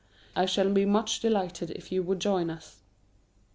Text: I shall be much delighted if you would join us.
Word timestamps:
I 0.35 0.47
shall 0.47 0.71
be 0.73 0.83
much 0.83 1.19
delighted 1.19 1.69
if 1.69 1.91
you 1.91 2.01
would 2.01 2.19
join 2.19 2.49
us. 2.49 2.81